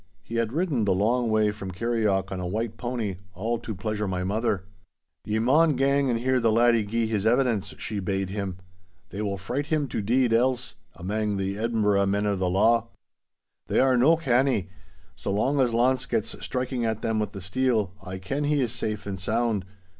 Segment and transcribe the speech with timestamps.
[0.23, 4.07] He had ridden the long way from Kirrieoch on a white pony, all to pleasure
[4.07, 4.63] my mother.
[5.25, 8.57] 'Ye maun gang and hear the laddie gie his evidence,' she bade him.
[9.11, 12.87] 'They will fright him to deid else, amang thae Edinburgh men o' the law.
[13.67, 14.69] They are no canny.
[15.15, 18.71] So long as Launce gets striking at them with the steel I ken he is
[18.71, 19.65] safe and sound.